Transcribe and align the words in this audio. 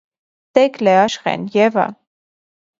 Թեկլե՛, 0.57 0.95
Աշխե՛ն, 1.03 1.45
Եվա՛… 1.59 1.87